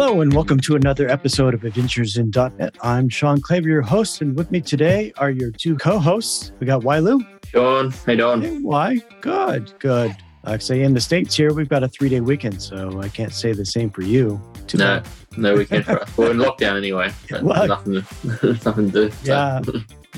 [0.00, 2.76] Hello, and welcome to another episode of Adventures in .NET.
[2.82, 6.52] I'm Shawn Clabough, your host, and with me today are your two co-hosts.
[6.60, 7.20] We got Wai Liu.
[7.48, 8.40] Sean, hey, Don.
[8.40, 9.00] Hey, why?
[9.20, 10.12] Good, good.
[10.12, 13.08] Uh, like I say, in the States here, we've got a three-day weekend, so I
[13.08, 14.40] can't say the same for you.
[14.68, 15.08] Too no, bad.
[15.36, 16.16] no weekend for us.
[16.16, 17.12] We're in lockdown anyway.
[17.42, 17.94] nothing,
[18.64, 19.10] nothing to do.
[19.10, 19.24] So.
[19.24, 19.60] Yeah,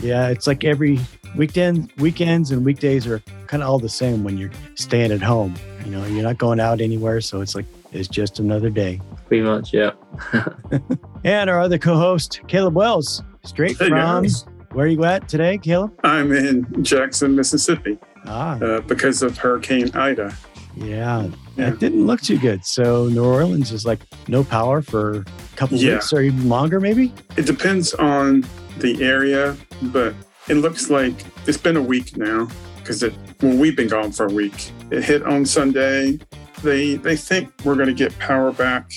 [0.02, 0.28] yeah.
[0.28, 1.00] It's like every
[1.36, 5.54] weekend, weekends and weekdays are kind of all the same when you're staying at home.
[5.86, 9.00] You know, you're not going out anywhere, so it's like it's just another day.
[9.30, 9.92] Pretty much, yeah.
[11.24, 14.44] and our other co-host, Caleb Wells, straight hey from guys.
[14.72, 15.96] where are you at today, Caleb?
[16.02, 17.96] I'm in Jackson, Mississippi.
[18.26, 18.58] Ah.
[18.58, 20.36] Uh, because of Hurricane Ida.
[20.74, 22.64] Yeah, yeah, it didn't look too good.
[22.64, 25.94] So New Orleans is like no power for a couple yeah.
[25.94, 27.14] weeks or even longer, maybe.
[27.36, 28.44] It depends on
[28.78, 30.12] the area, but
[30.48, 31.14] it looks like
[31.46, 34.72] it's been a week now because it well we've been gone for a week.
[34.90, 36.18] It hit on Sunday.
[36.64, 38.90] They they think we're going to get power back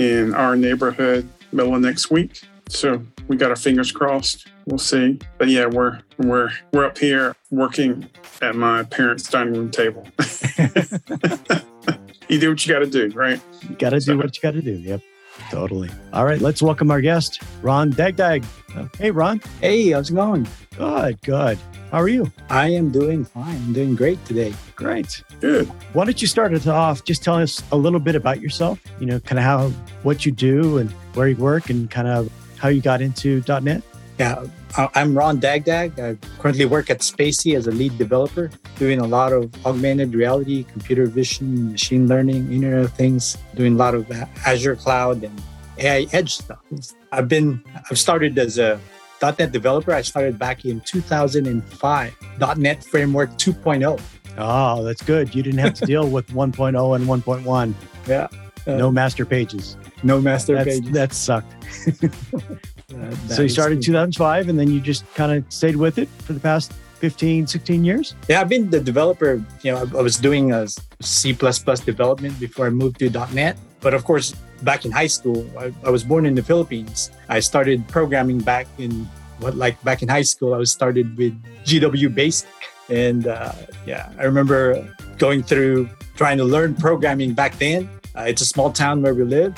[0.00, 2.42] in our neighborhood middle of next week.
[2.68, 4.48] So we got our fingers crossed.
[4.64, 5.18] We'll see.
[5.36, 8.08] But yeah, we're we're we're up here working
[8.40, 10.06] at my parents' dining room table.
[12.28, 13.40] you do what you got to do, right?
[13.68, 14.12] You got to so.
[14.12, 14.72] do what you got to do.
[14.72, 15.02] Yep.
[15.50, 15.90] Totally.
[16.12, 18.44] All right, let's welcome our guest, Ron Dagdag.
[18.96, 19.40] Hey, Ron.
[19.60, 20.46] Hey, how's it going?
[20.76, 21.58] Good, good.
[21.90, 22.32] How are you?
[22.48, 23.56] I am doing fine.
[23.56, 24.54] I'm doing great today.
[24.76, 25.24] Great.
[25.40, 25.66] Good.
[25.92, 29.06] Why don't you start us off just telling us a little bit about yourself, you
[29.06, 29.68] know, kind of how,
[30.04, 33.82] what you do and where you work and kind of how you got into .NET?
[34.20, 34.44] Yeah,
[34.76, 35.98] Uh, I'm Ron Dagdag.
[35.98, 40.62] I currently work at Spacee as a lead developer, doing a lot of augmented reality,
[40.64, 45.42] computer vision, machine learning, Internet of Things, doing a lot of uh, Azure Cloud and
[45.78, 46.60] AI Edge stuff.
[47.10, 48.80] I've been, I've started as a
[49.20, 49.92] .NET developer.
[49.92, 52.16] I started back in 2005,
[52.56, 53.84] .NET Framework 2.0.
[53.84, 54.00] Oh,
[54.38, 55.34] ah, that's good.
[55.34, 57.74] You didn't have to deal with 1.0 and 1.1.
[58.06, 58.28] Yeah.
[58.66, 59.76] Uh, no master pages.
[60.02, 60.92] No master that's, pages.
[60.92, 61.52] That sucked.
[62.96, 66.08] that so you started in 2005 and then you just kind of stayed with it
[66.24, 68.14] for the past 15, 16 years?
[68.28, 69.42] Yeah, I've been the developer.
[69.62, 70.68] You know, I, was doing a
[71.00, 73.56] C development before I moved to .NET.
[73.80, 77.10] But of course, back in high school, I, I, was born in the Philippines.
[77.30, 79.08] I started programming back in
[79.38, 81.32] what, like back in high school, I was started with
[81.64, 82.48] GW Basic.
[82.90, 83.52] And uh,
[83.86, 84.86] yeah, I remember
[85.16, 87.88] going through trying to learn programming back then.
[88.20, 89.56] Uh, it's a small town where we live.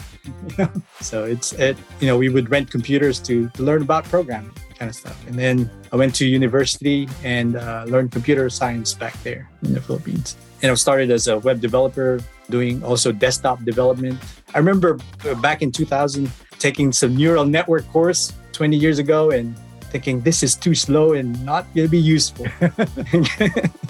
[1.01, 4.89] so it's, it, you know, we would rent computers to, to learn about programming kind
[4.89, 5.27] of stuff.
[5.27, 9.81] And then I went to university and uh, learned computer science back there in the
[9.81, 10.37] Philippines.
[10.63, 14.21] And I started as a web developer, doing also desktop development.
[14.55, 16.31] I remember uh, back in 2000
[16.61, 19.59] taking some neural network course 20 years ago and
[19.91, 22.47] thinking this is too slow and not going to be useful.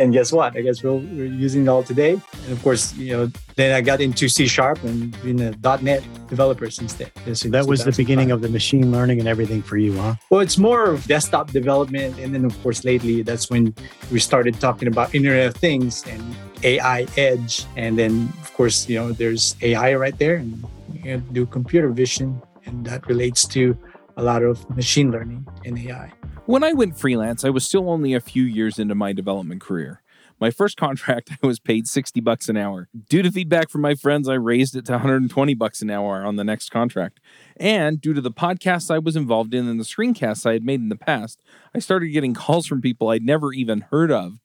[0.00, 0.56] and guess what?
[0.56, 2.12] I guess we're, we're, using it all today.
[2.12, 6.02] And of course, you know, then I got into C Sharp and been a .NET
[6.26, 7.10] developer since then.
[7.34, 10.14] So that was the beginning of the machine learning and everything for you, huh?
[10.30, 12.18] Well, it's more of desktop development.
[12.18, 13.74] And then, of course, lately, that's when
[14.10, 16.22] we started talking about Internet of Things and
[16.62, 17.66] AI Edge.
[17.76, 20.64] And then, of course, you know, there's AI right there and
[21.04, 22.40] you know, do computer vision.
[22.64, 23.76] And that relates to
[24.20, 26.12] a lot of machine learning and AI.
[26.44, 30.02] When I went freelance, I was still only a few years into my development career.
[30.38, 32.88] My first contract, I was paid 60 bucks an hour.
[33.08, 36.36] Due to feedback from my friends, I raised it to 120 bucks an hour on
[36.36, 37.18] the next contract.
[37.56, 40.80] And due to the podcasts I was involved in and the screencasts I had made
[40.80, 41.40] in the past,
[41.74, 44.38] I started getting calls from people I'd never even heard of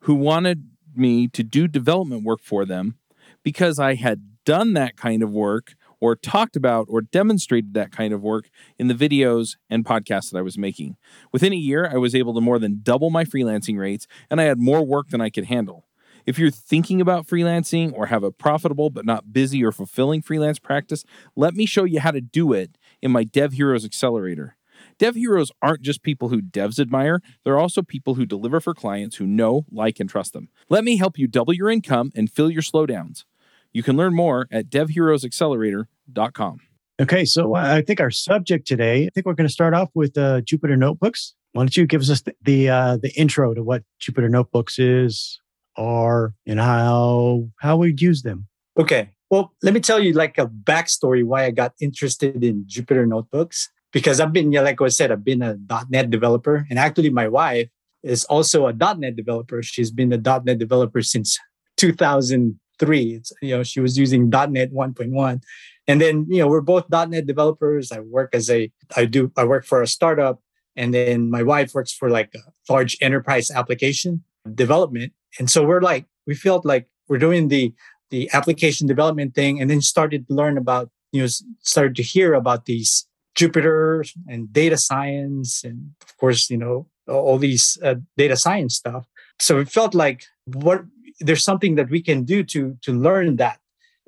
[0.00, 2.96] who wanted me to do development work for them
[3.42, 8.12] because I had done that kind of work or talked about or demonstrated that kind
[8.12, 10.96] of work in the videos and podcasts that I was making.
[11.32, 14.44] Within a year, I was able to more than double my freelancing rates, and I
[14.44, 15.86] had more work than I could handle.
[16.26, 20.58] If you're thinking about freelancing or have a profitable but not busy or fulfilling freelance
[20.58, 21.04] practice,
[21.34, 24.56] let me show you how to do it in my Dev Heroes Accelerator.
[24.98, 29.16] Dev heroes aren't just people who devs admire, they're also people who deliver for clients
[29.16, 30.48] who know, like, and trust them.
[30.68, 33.24] Let me help you double your income and fill your slowdowns.
[33.72, 36.58] You can learn more at devheroesaccelerator.com.
[37.00, 40.18] Okay, so I think our subject today, I think we're going to start off with
[40.18, 41.34] uh, Jupyter Notebooks.
[41.52, 45.40] Why don't you give us the the, uh, the intro to what Jupyter Notebooks is,
[45.76, 48.48] are, and how how we'd use them?
[48.78, 53.06] Okay, well, let me tell you like a backstory why I got interested in Jupyter
[53.06, 55.56] Notebooks because I've been, yeah, like I said, I've been a
[55.88, 57.68] .NET developer, and actually my wife
[58.02, 59.62] is also a .NET developer.
[59.62, 61.38] She's been a .NET developer since
[61.76, 63.14] 2000 three.
[63.14, 65.42] It's, you know, she was using .NET 1.1.
[65.86, 67.90] And then, you know, we're both .NET developers.
[67.92, 70.40] I work as a, I do, I work for a startup.
[70.76, 74.22] And then my wife works for like a large enterprise application
[74.54, 75.12] development.
[75.38, 77.74] And so we're like, we felt like we're doing the,
[78.10, 81.28] the application development thing and then started to learn about you know
[81.60, 87.38] started to hear about these Jupyter and data science, and of course, you know all
[87.38, 89.06] these uh, data science stuff.
[89.38, 90.84] So it felt like what
[91.20, 93.58] there's something that we can do to to learn that.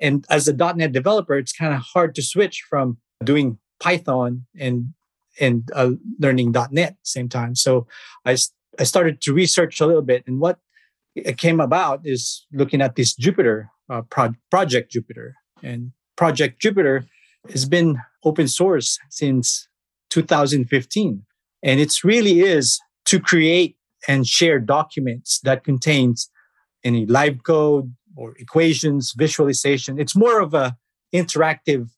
[0.00, 4.94] And as a .NET developer, it's kind of hard to switch from doing Python and
[5.38, 7.54] and uh, learning .NET same time.
[7.54, 7.86] So
[8.24, 8.36] I
[8.78, 10.58] I started to research a little bit, and what
[11.14, 15.32] it came about is looking at this Jupyter uh, pro- project Jupyter,
[15.62, 17.06] and Project Jupyter
[17.50, 19.68] has been open source since
[20.10, 21.22] 2015,
[21.62, 23.76] and it really is to create
[24.08, 26.29] and share documents that contains
[26.84, 29.98] any live code or equations, visualization.
[29.98, 30.76] It's more of a
[31.14, 31.88] interactive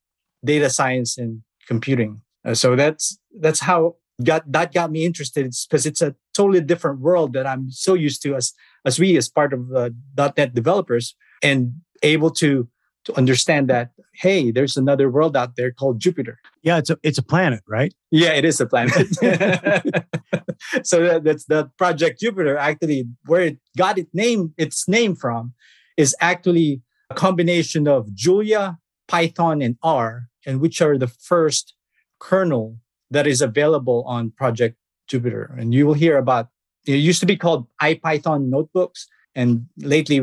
[0.45, 2.21] data science and computing.
[2.45, 7.01] Uh, so that's that's how got that got me interested because it's a totally different
[7.01, 8.53] world that I'm so used to as
[8.85, 12.69] as we as part of uh, .NET developers and able to
[13.05, 17.19] to understand that hey there's another world out there called Jupyter Yeah, it's a it's
[17.19, 17.93] a planet, right?
[18.11, 18.93] Yeah, it is a planet.
[20.85, 25.55] so that, that's the project Jupyter actually where it got its name its name from
[25.97, 28.79] is actually a combination of Julia,
[29.09, 31.75] Python and R and which are the first
[32.19, 32.79] kernel
[33.11, 34.77] that is available on Project
[35.11, 36.49] Jupyter And you will hear about
[36.87, 39.07] it used to be called IPython notebooks.
[39.35, 40.21] And lately,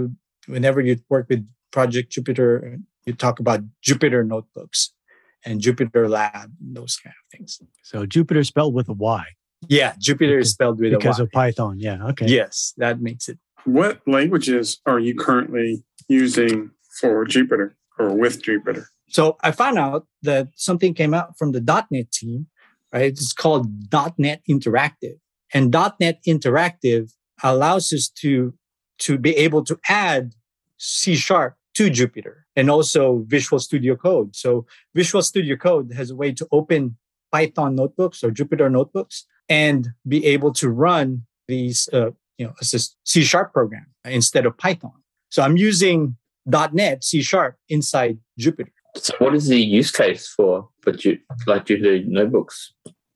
[0.47, 4.93] whenever you work with Project Jupyter, you talk about Jupyter notebooks
[5.45, 7.61] and Jupyter Lab, those kind of things.
[7.83, 9.25] So Jupyter spelled with a Y.
[9.67, 10.99] Yeah, Jupyter because, is spelled with a Y.
[10.99, 11.79] Because of Python.
[11.79, 12.05] Yeah.
[12.07, 12.27] Okay.
[12.27, 13.37] Yes, that makes it.
[13.65, 18.85] What languages are you currently using for Jupyter or with Jupyter?
[19.09, 21.61] So I found out that something came out from the
[21.91, 22.47] .NET team,
[22.93, 23.05] right?
[23.05, 23.67] It's called
[24.17, 25.17] .NET Interactive.
[25.53, 27.11] And .NET Interactive
[27.43, 28.53] allows us to,
[28.99, 30.33] to be able to add
[30.77, 34.35] C Sharp to Jupyter and also Visual Studio Code.
[34.35, 36.97] So Visual Studio Code has a way to open
[37.31, 42.65] Python notebooks or Jupyter notebooks and be able to run these, uh, you know, a
[42.65, 44.91] C Sharp program instead of Python.
[45.29, 48.73] So I'm using .NET C Sharp inside Jupyter.
[48.97, 50.91] So, what is the use case for for
[51.47, 52.73] like Jupyter notebooks?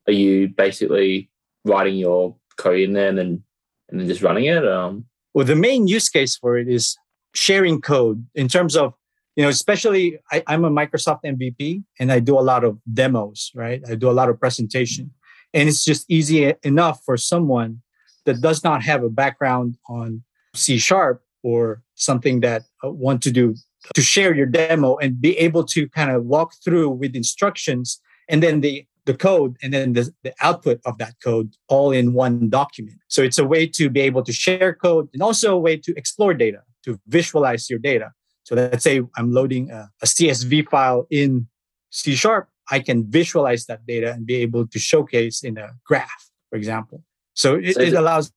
[0.07, 1.29] Are you basically
[1.65, 3.43] writing your code in there and then
[3.89, 4.65] and then just running it?
[4.65, 6.95] Um, well, the main use case for it is
[7.33, 8.93] sharing code in terms of
[9.35, 13.51] you know, especially I, I'm a Microsoft MVP and I do a lot of demos,
[13.55, 13.81] right?
[13.89, 15.11] I do a lot of presentation,
[15.53, 17.81] and it's just easy enough for someone
[18.25, 20.23] that does not have a background on
[20.55, 23.55] C sharp or something that uh, want to do
[23.93, 27.99] to share your demo and be able to kind of walk through with instructions
[28.29, 32.13] and then the the code and then the, the output of that code all in
[32.13, 32.97] one document.
[33.09, 35.93] So it's a way to be able to share code and also a way to
[35.97, 38.11] explore data, to visualize your data.
[38.43, 41.47] So let's say I'm loading a, a CSV file in
[41.91, 46.29] C sharp, I can visualize that data and be able to showcase in a graph,
[46.49, 47.03] for example.
[47.33, 48.31] So it, so it allows.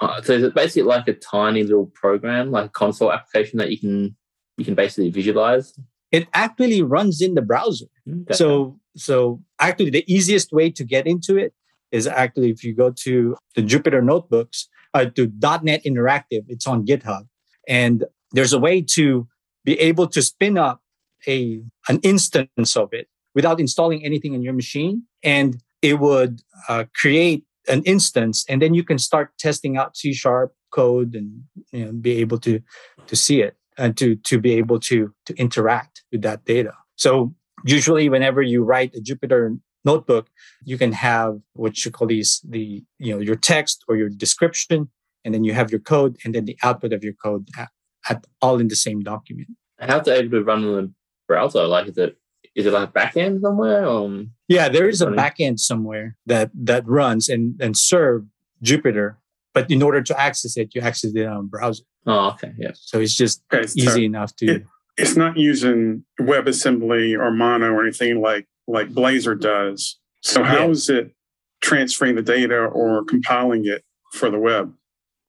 [0.00, 3.70] Uh, so is it basically like a tiny little program, like a console application that
[3.70, 4.16] you can
[4.56, 5.78] you can basically visualize?
[6.10, 7.86] It actually runs in the browser.
[8.08, 8.34] Okay.
[8.34, 11.54] So so actually the easiest way to get into it
[11.90, 15.30] is actually if you go to the Jupyter notebooks, uh, to
[15.62, 17.26] .NET Interactive, it's on GitHub.
[17.68, 19.28] And there's a way to
[19.64, 20.80] be able to spin up
[21.26, 25.04] a an instance of it without installing anything on your machine.
[25.22, 30.12] And it would uh, create an instance and then you can start testing out C
[30.12, 32.60] sharp code and you know, be able to
[33.06, 36.72] to see it and to to be able to to interact with that data.
[36.96, 37.34] So
[37.64, 40.28] usually, whenever you write a Jupyter notebook,
[40.64, 44.90] you can have what you call these the you know your text or your description,
[45.24, 47.68] and then you have your code, and then the output of your code at,
[48.08, 49.48] at all in the same document.
[49.78, 50.92] How's it able to run on the
[51.26, 51.66] browser?
[51.66, 52.16] Like is it
[52.54, 53.86] is it like a backend somewhere?
[53.86, 58.24] Um, yeah, there is a backend somewhere that that runs and and serve
[58.62, 59.16] Jupyter.
[59.54, 61.84] But in order to access it, you access it on browser.
[62.06, 62.52] Oh, okay.
[62.58, 62.72] Yeah.
[62.74, 64.46] So it's just okay, easy so enough to.
[64.46, 69.98] It, it's not using WebAssembly or Mono or anything like like Blazor does.
[70.20, 70.68] So how yeah.
[70.68, 71.14] is it
[71.60, 74.74] transferring the data or compiling it for the web?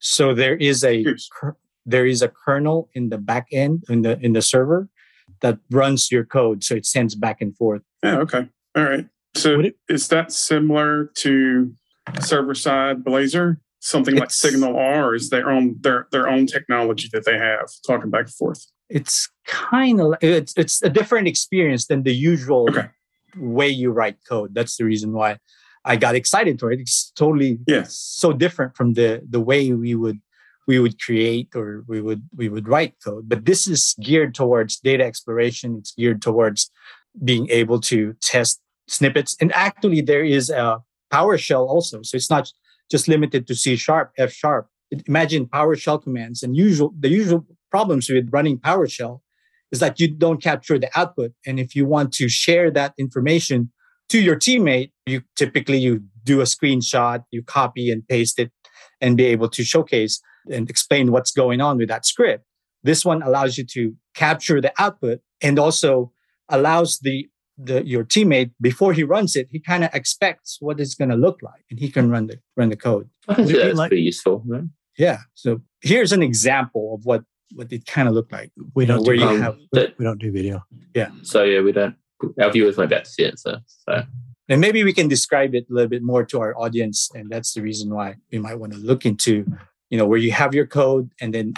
[0.05, 1.05] So there is a
[1.85, 4.89] there is a kernel in the back end in the in the server
[5.39, 7.81] that runs your code, so it sends back and forth.
[8.03, 8.19] Yeah.
[8.19, 8.49] Okay.
[8.75, 9.07] All right.
[9.35, 11.73] So it, is that similar to
[12.19, 13.57] server side Blazor?
[13.83, 18.09] something like SignalR, or is their own their their own technology that they have talking
[18.09, 18.65] back and forth?
[18.89, 22.89] It's kind of it's it's a different experience than the usual okay.
[23.37, 24.53] way you write code.
[24.53, 25.37] That's the reason why
[25.85, 26.79] I got excited for it.
[26.79, 27.83] It's totally yeah.
[27.87, 30.19] so different from the the way we would
[30.67, 33.27] we would create or we would we would write code.
[33.27, 35.77] But this is geared towards data exploration.
[35.79, 36.71] It's geared towards
[37.23, 39.35] being able to test snippets.
[39.41, 42.01] And actually, there is a PowerShell also.
[42.01, 42.51] So it's not
[42.89, 44.67] just limited to C sharp, F sharp.
[45.07, 49.19] Imagine PowerShell commands and usual the usual problems with running PowerShell
[49.71, 51.31] is that you don't capture the output.
[51.47, 53.71] And if you want to share that information
[54.13, 55.93] to your teammate, you typically you
[56.23, 58.51] do a screenshot, you copy and paste it
[59.01, 62.45] and be able to showcase and explain what's going on with that script.
[62.83, 66.11] This one allows you to capture the output and also
[66.49, 67.27] allows the,
[67.57, 71.15] the your teammate before he runs it, he kind of expects what it's going to
[71.15, 73.09] look like, and he can run the run the code.
[73.27, 74.43] I think Would it be that's like- pretty useful.
[74.45, 74.63] Right?
[74.97, 75.19] Yeah.
[75.33, 77.23] So here's an example of what
[77.55, 78.51] what it kind of looked like.
[78.75, 80.63] We You know, don't where you Um, have that- we don't do video.
[80.93, 81.09] Yeah.
[81.23, 81.95] So yeah, we don't.
[82.41, 83.39] Our viewers won't be able to see it.
[83.39, 83.57] So,
[84.49, 87.53] and maybe we can describe it a little bit more to our audience and that's
[87.53, 89.45] the reason why we might want to look into
[89.89, 91.53] you know where you have your code and then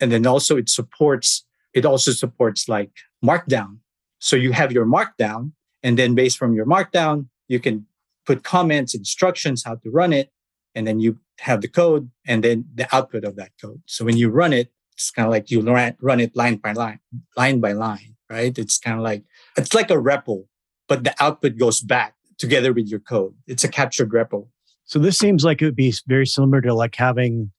[0.00, 1.44] and then also it supports
[1.74, 2.90] it also supports like
[3.24, 3.78] markdown.
[4.20, 7.86] So you have your markdown and then based from your markdown you can
[8.26, 10.30] put comments instructions how to run it
[10.74, 13.80] and then you have the code and then the output of that code.
[13.86, 17.00] So when you run it it's kind of like you run it line by line
[17.36, 19.24] line by line right it's kind of like
[19.56, 20.44] it's like a REPL
[20.88, 23.34] but the output goes back together with your code.
[23.46, 24.46] It's a captured REPL.
[24.84, 27.50] So this seems like it would be very similar to like having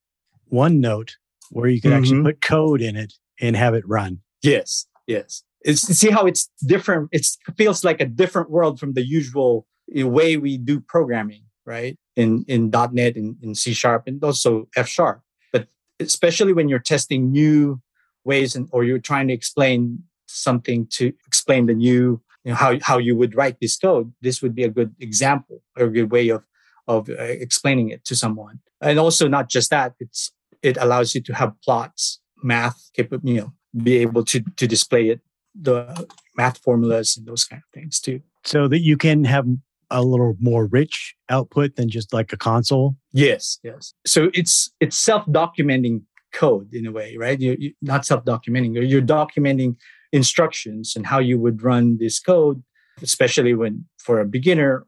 [0.51, 1.11] OneNote
[1.51, 2.25] where you could actually Mhm.
[2.25, 4.21] put code in it and have it run.
[4.41, 5.43] Yes, yes.
[5.61, 7.09] It's see how it's different.
[7.11, 11.97] It feels like a different world from the usual way we do programming, right?
[12.15, 15.21] In in .NET and in C sharp and also F sharp.
[15.51, 15.67] But
[15.99, 17.81] especially when you're testing new
[18.23, 22.77] ways and or you're trying to explain something to explain the new you know, how
[22.81, 26.11] how you would write this code, this would be a good example or a good
[26.11, 26.43] way of
[26.87, 28.59] of uh, explaining it to someone.
[28.81, 30.31] And also not just that, it's
[30.61, 35.21] it allows you to have plots, math, you know, be able to to display it,
[35.53, 36.07] the
[36.37, 38.21] math formulas and those kind of things too.
[38.45, 39.45] So that you can have
[39.91, 42.95] a little more rich output than just like a console.
[43.11, 43.93] Yes, yes.
[44.05, 47.39] So it's it's self-documenting code in a way, right?
[47.39, 48.75] You, you not self-documenting.
[48.75, 49.75] You're, you're documenting
[50.11, 52.63] instructions and how you would run this code,
[53.01, 54.85] especially when for a beginner.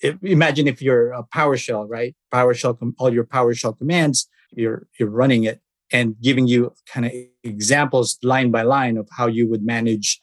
[0.00, 2.14] If, imagine if you're a PowerShell, right?
[2.32, 5.60] PowerShell, com- all your PowerShell commands, you're you're running it
[5.92, 7.12] and giving you kind of
[7.42, 10.20] examples line by line of how you would manage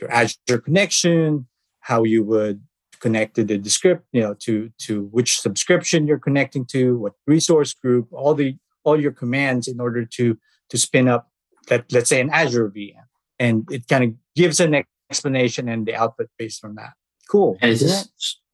[0.00, 1.46] your Azure connection,
[1.80, 2.62] how you would
[3.00, 7.74] connect to the descript, you know, to to which subscription you're connecting to, what resource
[7.74, 11.30] group, all the all your commands in order to to spin up
[11.68, 13.09] let, let's say an Azure VM.
[13.40, 14.74] And it kind of gives an
[15.10, 16.92] explanation and the output based on that.
[17.28, 17.56] Cool.
[17.62, 18.08] and is this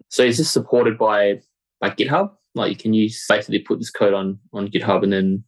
[0.09, 0.23] so?
[0.23, 1.41] Is this supported by
[1.81, 2.31] by GitHub?
[2.55, 5.45] Like, can you basically put this code on on GitHub and then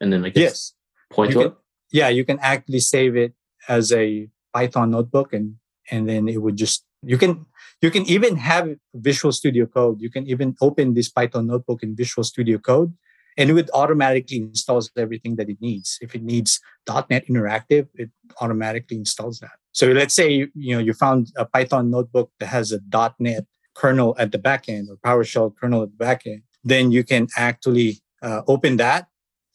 [0.00, 0.72] and then I guess Yes.
[1.10, 1.58] point You to can- it?
[1.92, 3.34] yeah, you can actually save it
[3.68, 5.56] as a Python notebook and
[5.90, 7.46] and then it would just you can
[7.82, 10.00] you can even have Visual Studio Code.
[10.00, 12.92] You can even open this Python notebook in Visual Studio Code
[13.38, 15.96] and it automatically installs everything that it needs.
[16.02, 19.52] If it needs .NET Interactive, it automatically installs that.
[19.72, 22.80] So let's say you know you found a Python notebook that has a
[23.20, 27.04] .NET kernel at the back end or PowerShell kernel at the back end, then you
[27.04, 29.06] can actually uh, open that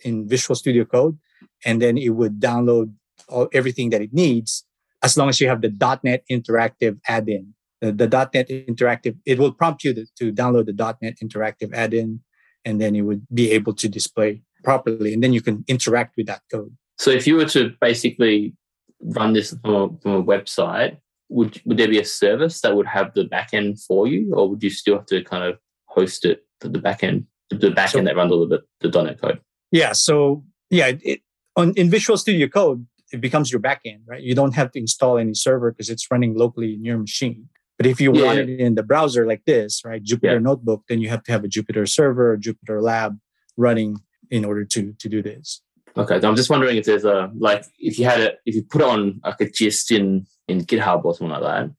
[0.05, 1.17] in Visual Studio Code
[1.65, 2.93] and then it would download
[3.27, 4.65] all, everything that it needs
[5.03, 7.53] as long as you have the .NET Interactive add-in.
[7.81, 12.21] The, the .NET Interactive, it will prompt you to, to download the .NET Interactive add-in,
[12.65, 16.27] and then it would be able to display properly, and then you can interact with
[16.27, 16.75] that code.
[16.97, 18.55] So, if you were to basically
[19.01, 20.97] run this from a, from a website,
[21.29, 24.63] would would there be a service that would have the backend for you, or would
[24.63, 28.15] you still have to kind of host it to the backend, the backend So- that
[28.15, 29.39] runs all the the .NET code?
[29.71, 29.93] Yeah.
[29.93, 31.21] So yeah, it,
[31.55, 34.21] on in Visual Studio Code, it becomes your backend, right?
[34.21, 37.49] You don't have to install any server because it's running locally in your machine.
[37.83, 40.39] But if you Yeah, want it in the browser like this, right, Jupyter Yeah.
[40.39, 43.19] Notebook, then you have to have a Jupyter server, or Jupyter Lab
[43.57, 43.97] running
[44.31, 45.61] in order to to do this.
[45.95, 48.63] Okay, so I'm just wondering if there's a like if you had it if you
[48.63, 51.69] put it on like a gist in in GitHub or something like that,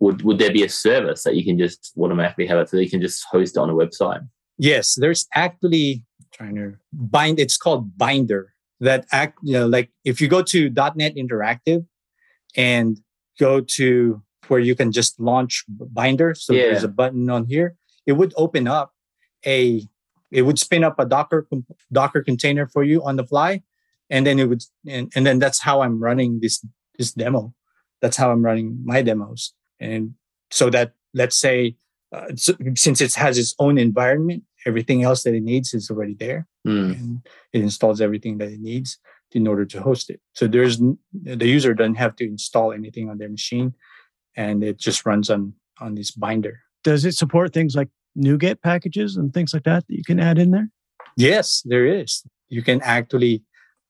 [0.00, 2.90] would would there be a service that you can just automatically have it so you
[2.90, 4.26] can just host it on a website?
[4.58, 7.38] Yes, there's actually trying to bind.
[7.40, 8.52] It's called Binder.
[8.80, 11.86] That act, you know, like if you go to .NET Interactive
[12.56, 12.98] and
[13.38, 16.34] go to where you can just launch Binder.
[16.34, 16.64] So Yeah.
[16.70, 17.76] there's a button on here.
[18.06, 18.92] It would open up
[19.46, 19.86] a.
[20.30, 21.46] It would spin up a Docker
[21.92, 23.62] Docker container for you on the fly,
[24.08, 26.64] and then it would, and, and then that's how I'm running this
[26.98, 27.52] this demo.
[28.00, 30.14] That's how I'm running my demos, and
[30.50, 31.76] so that let's say
[32.12, 32.28] uh,
[32.74, 36.92] since it has its own environment, everything else that it needs is already there, Hmm.
[36.92, 38.98] and it installs everything that it needs
[39.32, 40.20] in order to host it.
[40.34, 43.74] So there's the user doesn't have to install anything on their machine.
[44.36, 46.60] And it just runs on on this binder.
[46.84, 50.38] Does it support things like NuGet packages and things like that that you can add
[50.38, 50.68] in there?
[51.16, 52.24] Yes, there is.
[52.48, 53.42] You can actually,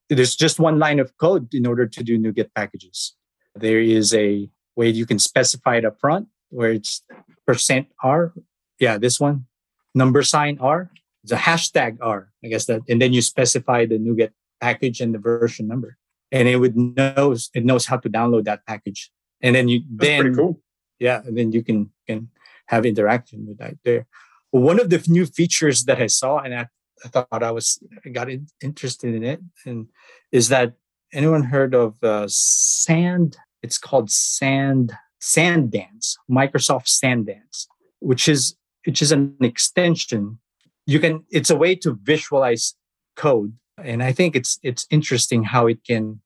[0.08, 3.14] there's just one line of code in order to do NuGet packages.
[3.54, 7.02] There is a way you can specify it up front where it's
[7.46, 8.32] percent R.
[8.78, 9.46] Yeah, this one,
[9.94, 10.90] number sign R.
[11.22, 12.82] It's a hashtag R, I guess that.
[12.88, 14.30] And then you specify the NuGet
[14.61, 15.96] package and the version number.
[16.32, 19.11] And it would knows it knows how to download that package.
[19.42, 20.61] And then you That's then cool.
[20.99, 22.28] yeah, and then you can can
[22.66, 24.06] have interaction with that there.
[24.50, 26.66] One of the new features that I saw, and I,
[27.04, 29.88] I thought I was I got in, interested in it, and
[30.30, 30.75] is that
[31.12, 33.37] anyone heard of uh, Sand?
[33.62, 37.66] It's called Sand SandDance, Microsoft SandDance,
[38.00, 40.38] which is which is an extension.
[40.87, 42.75] You can it's a way to visualize
[43.16, 46.20] code, and I think it's it's interesting how it can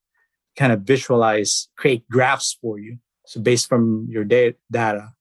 [0.57, 2.99] kind of visualize, create graphs for you.
[3.27, 5.13] So based from your da- data,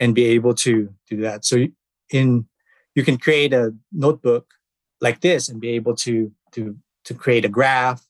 [0.00, 1.44] and be able to do that.
[1.44, 1.66] So
[2.10, 2.46] in
[2.94, 4.52] you can create a notebook
[5.00, 8.02] like this and be able to to to create a graph.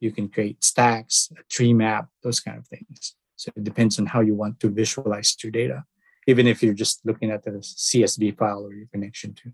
[0.00, 3.14] You can create stacks, a tree map, those kind of things.
[3.36, 5.84] So it depends on how you want to visualize your data,
[6.26, 9.52] even if you're just looking at the CSV file or your connection to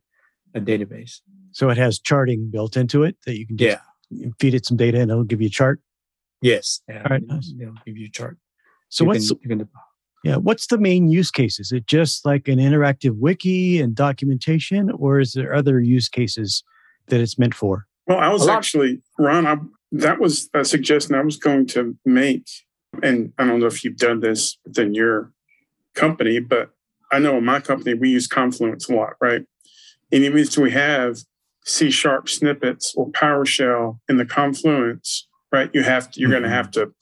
[0.55, 1.21] a database.
[1.53, 3.79] So it has charting built into it that you can just
[4.11, 4.29] Yeah.
[4.41, 5.81] feed it some data and it'll give you a chart.
[6.43, 6.81] Yes.
[6.89, 6.99] Yeah.
[6.99, 7.53] All right, nice.
[7.57, 8.37] They'll give you a chart.
[8.95, 9.69] So You what's can- you can-
[10.23, 11.59] yeah, what's the main use case?
[11.59, 16.63] Is it just like an interactive wiki and documentation, or is there other use cases
[17.09, 17.87] that it's meant for?
[18.07, 19.57] Well, I was actually, Ron, I,
[19.91, 22.47] that was a suggestion I was going to make.
[23.03, 25.33] And I don't know if you've done this within your
[25.95, 26.71] company, but
[27.11, 29.43] I know in my company, we use Confluence a lot, right?
[30.13, 31.19] And even if we have
[31.65, 35.71] C sharp snippets or PowerShell in the Confluence, right?
[35.75, 36.57] You have to, you're going to mm-hmm.
[36.57, 36.93] have to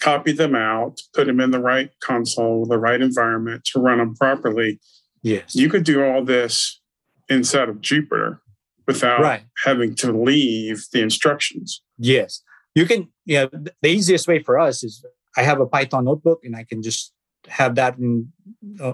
[0.00, 4.14] copy them out, put them in the right console, the right environment to run them
[4.14, 4.80] properly.
[5.22, 5.54] yes.
[5.54, 6.80] You could do all this
[7.28, 8.38] inside of Jupyter
[8.86, 9.42] without Right.
[9.64, 11.82] having to leave the instructions.
[11.98, 12.42] Yes.
[12.74, 15.04] You can, yeah, the easiest way for us is
[15.36, 17.12] I have a Python notebook and I can just
[17.48, 18.32] have that in,
[18.80, 18.92] uh,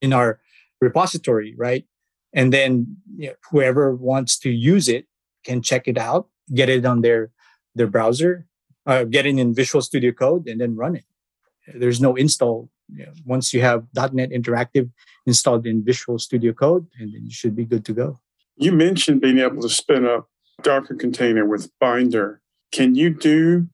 [0.00, 0.40] in our
[0.80, 1.84] repository, right?
[2.32, 5.06] And then you know, whoever wants to use it
[5.44, 7.30] can check it out, get it on their,
[7.74, 8.46] their browser,
[8.86, 11.04] uh, get it in Visual Studio Code and then run it.
[11.74, 12.70] There's no install.
[12.94, 14.90] You know, once you have .NET Interactive
[15.26, 18.20] installed in Visual Studio Code, and then you should be good to go.
[18.56, 20.28] You mentioned being able to spin up
[20.62, 22.40] Docker container with Binder.
[22.72, 23.66] Can you do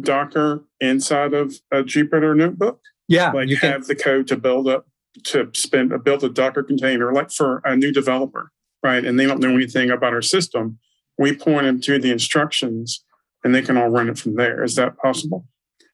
[0.00, 2.80] Docker inside of a Jupyter notebook?
[3.06, 3.72] Yeah, Like you can.
[3.72, 4.86] have the code to build up
[5.24, 9.04] to spin build a Docker container, like for a new developer, right?
[9.04, 10.78] And they don't know anything about our system.
[11.16, 13.02] We point them to the instructions,
[13.48, 14.62] and they can all run it from there.
[14.62, 15.46] Is that possible?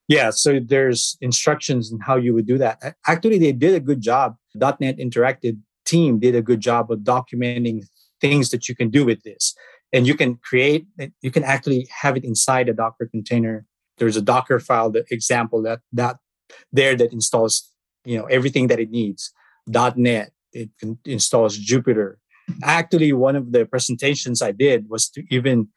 [0.09, 2.97] Yeah, so there's instructions on how you would do that.
[3.07, 4.35] Actually, they did a good job.
[4.57, 7.85] .NET Interactive team did a good job of documenting
[8.21, 9.55] things that you can do with this.
[9.93, 10.87] And you can create,
[11.23, 13.67] you can actually have it inside a Docker container.
[13.99, 16.17] There's a Docker file, the example that that
[16.73, 17.71] there that installs,
[18.05, 19.33] you know, everything that it needs.
[19.69, 20.71] .NET, it
[21.05, 22.17] installs Jupyter.
[22.64, 25.69] Actually, one of the presentations I did was to even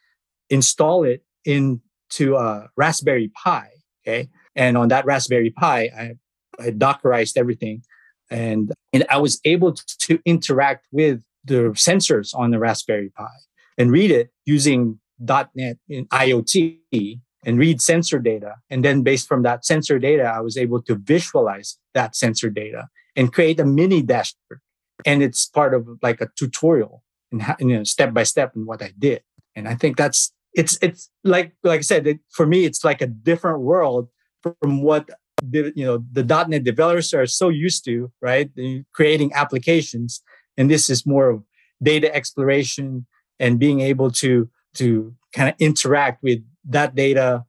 [0.50, 3.69] install it into a Raspberry Pi
[4.08, 4.30] Okay.
[4.56, 6.12] And on that Raspberry Pi, I,
[6.60, 7.84] I Dockerized everything.
[8.32, 13.30] And, and I was able to interact with the sensors on the Raspberry Pi
[13.78, 18.56] and read it using .NET in IoT and read sensor data.
[18.69, 22.88] And then based from that sensor data, I was able to visualize that sensor data
[23.15, 24.62] and create a mini dashboard.
[25.06, 28.82] And it's part of like a tutorial and you know, step by step in what
[28.82, 29.21] I did.
[29.56, 33.02] And I think that's it's it's like like I said, it, for me, it's like
[33.02, 34.10] a different world
[34.41, 35.08] from what
[35.43, 38.50] the, you know the .NET developers are so used to, right?
[38.93, 40.22] Creating applications,
[40.58, 41.43] and this is more of
[41.82, 43.06] data exploration
[43.39, 47.46] and being able to to kind of interact with that data,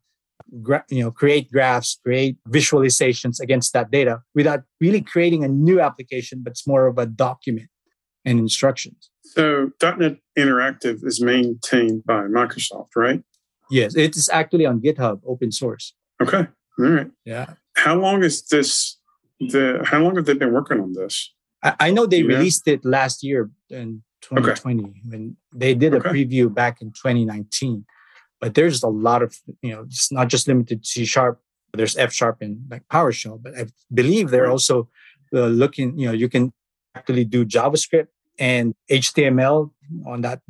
[0.63, 5.81] gra- you know, create graphs, create visualizations against that data without really creating a new
[5.81, 7.69] application, but it's more of a document
[8.29, 9.11] and instructions.
[9.23, 13.23] So .NET Interactive is maintained by Microsoft, right?
[13.71, 15.95] Yes, it is actually on GitHub, open source.
[16.23, 16.47] Okay.
[16.79, 17.11] All right.
[17.25, 17.47] Yeah.
[17.77, 18.97] How long is this?
[19.41, 21.33] The how long have they been working on this?
[21.63, 26.53] I, I know they released it last year in 2020 when they did a preview
[26.53, 27.85] back in 2019.
[28.41, 31.41] But there's a lot of, you know, it's not just limited to C sharp.
[31.73, 34.51] There's F sharp and like PowerShell, but I believe they're Right.
[34.51, 34.89] also
[35.35, 36.53] uh, looking, you know, you can
[36.95, 39.71] actually do JavaScript and HTML
[40.07, 40.41] on that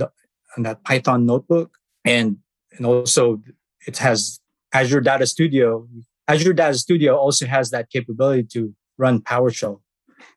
[0.57, 2.39] on that Python notebook, and
[2.77, 3.43] and also
[3.87, 4.41] it has
[4.73, 5.87] Azure Data Studio.
[6.27, 9.81] Azure Data Studio also has that capability to run PowerShell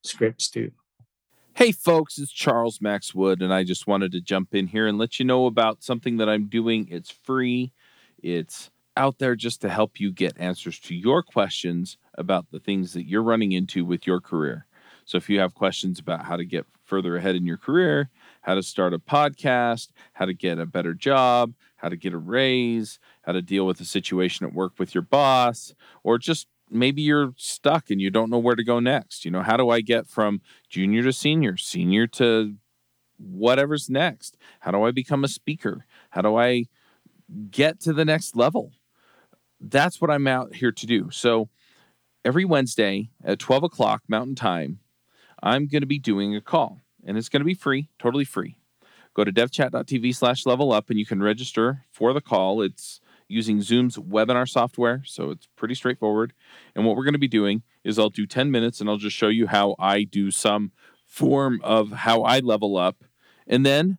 [0.04, 0.72] scripts too.
[1.54, 4.98] Hey, folks, it's Charles Max Wood, and I just wanted to jump in here and
[4.98, 6.88] let you know about something that I'm doing.
[6.90, 7.74] It's free,
[8.24, 12.94] it's out there just to help you get answers to your questions about the things
[12.94, 14.66] that you're running into with your career.
[15.06, 18.10] So, if you have questions about how to get further ahead in your career,
[18.42, 22.18] how to start a podcast, how to get a better job, how to get a
[22.18, 25.74] raise, how to deal with a situation at work with your boss,
[26.04, 29.24] or just maybe you're stuck and you don't know where to go next.
[29.24, 32.56] You know, how do I get from junior to senior, senior to
[33.18, 34.36] whatever's next?
[34.60, 35.86] How do I become a speaker?
[36.10, 36.66] How do I
[37.52, 38.74] get to the next level?
[39.62, 41.10] That's what I'm out here to do.
[41.10, 41.48] So
[42.26, 44.81] every Wednesday at 12 o'clock Mountain Time,
[45.42, 48.58] I'm going to be doing a call and it's going to be free, totally free.
[49.14, 52.62] Go to devchat.tv slash level up and you can register for the call.
[52.62, 55.02] It's using Zoom's webinar software.
[55.06, 56.34] So it's pretty straightforward.
[56.76, 59.16] And what we're going to be doing is I'll do 10 minutes and I'll just
[59.16, 60.72] show you how I do some
[61.06, 63.04] form of how I level up.
[63.48, 63.98] And then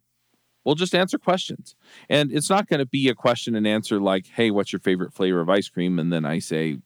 [0.64, 1.74] we'll just answer questions.
[2.08, 5.12] And it's not going to be a question and answer like, hey, what's your favorite
[5.12, 5.98] flavor of ice cream?
[5.98, 6.78] And then I say,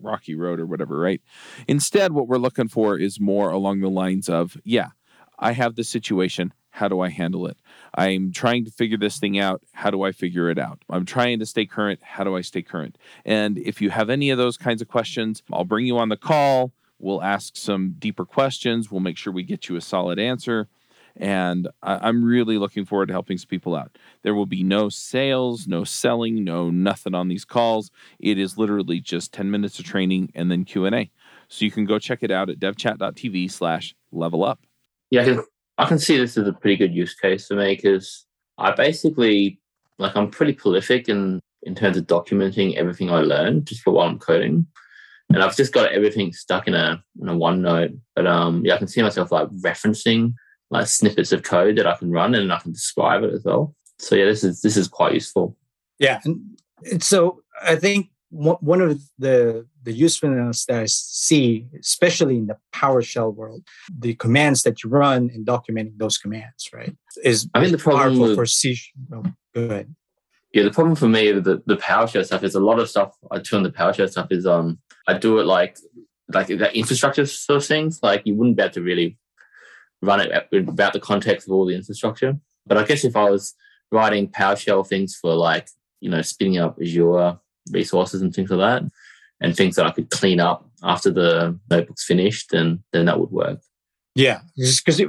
[0.00, 1.20] Rocky Road or whatever, right?
[1.68, 4.88] Instead, what we're looking for is more along the lines of, yeah,
[5.38, 6.52] I have this situation.
[6.70, 7.56] How do I handle it?
[7.94, 9.62] I'm trying to figure this thing out.
[9.74, 10.82] How do I figure it out?
[10.90, 12.00] I'm trying to stay current.
[12.02, 12.98] How do I stay current?
[13.24, 16.16] And if you have any of those kinds of questions, I'll bring you on the
[16.16, 16.72] call.
[16.98, 18.90] We'll ask some deeper questions.
[18.90, 20.68] We'll make sure we get you a solid answer.
[21.16, 23.96] And I- am really looking forward to helping some people out.
[24.22, 27.90] There will be no sales, no selling, no nothing on these calls.
[28.18, 31.10] It is literally just 10 minutes of training and then Q&A.
[31.48, 34.60] So you can go check it out at devchat.tv slash level up.
[35.10, 35.40] Yeah,
[35.78, 38.26] I can see this as a pretty good use case for me because
[38.58, 39.60] I basically
[39.98, 44.08] like I'm pretty prolific in in terms of documenting everything I learn just for while
[44.08, 44.66] I'm coding.
[45.32, 47.98] And I've just got everything stuck in a in a OneNote.
[48.14, 50.34] But um yeah, I can see myself like referencing
[50.74, 53.74] like snippets of code that I can run and I can describe it as well.
[54.00, 55.56] So yeah, this is this is quite useful.
[56.00, 56.20] Yeah.
[56.24, 62.56] And so I think one of the the usefulness that I see, especially in the
[62.74, 63.62] PowerShell world,
[63.96, 68.18] the commands that you run and documenting those commands, right, is I mean the problem
[68.18, 68.76] with, for C.
[69.12, 69.22] Oh,
[69.54, 69.94] go ahead.
[70.52, 73.16] Yeah, the problem for me with the, the PowerShell stuff is a lot of stuff
[73.30, 75.78] I do on the PowerShell stuff is um I do it like
[76.32, 78.00] like that infrastructure sort of things.
[78.02, 79.18] Like you wouldn't be able to really
[80.04, 82.36] run it without the context of all the infrastructure.
[82.66, 83.54] But I guess if I was
[83.90, 85.68] writing PowerShell things for like
[86.00, 87.38] you know spinning up Azure
[87.70, 88.90] resources and things like that,
[89.40, 93.30] and things that I could clean up after the notebook's finished, then then that would
[93.30, 93.60] work.
[94.14, 95.02] Yeah, because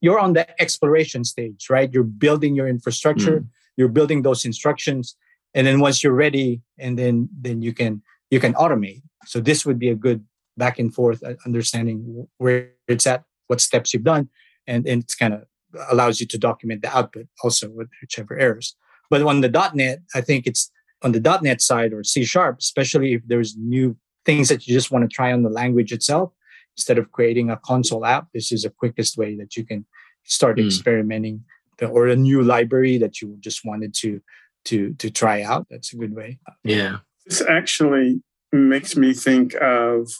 [0.00, 1.92] you're on the exploration stage, right?
[1.92, 3.46] You're building your infrastructure, mm.
[3.76, 5.16] you're building those instructions,
[5.54, 9.02] and then once you're ready, and then then you can you can automate.
[9.26, 10.24] So this would be a good
[10.56, 14.28] back and forth uh, understanding where it's at, what steps you've done,
[14.66, 15.44] and and it's kind of
[15.90, 18.76] allows you to document the output also with whichever errors.
[19.10, 20.70] But on the .NET, I think it's
[21.02, 24.90] on the .NET side or C sharp, especially if there's new things that you just
[24.90, 26.32] want to try on the language itself,
[26.76, 29.86] instead of creating a console app, this is the quickest way that you can
[30.24, 30.66] start mm.
[30.66, 31.44] experimenting
[31.80, 34.20] or a new library that you just wanted to
[34.64, 35.66] to to try out.
[35.70, 36.38] That's a good way.
[36.64, 36.98] Yeah.
[37.26, 40.10] This actually makes me think of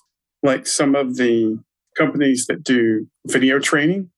[0.42, 1.58] like some of the
[1.96, 4.10] companies that do video training.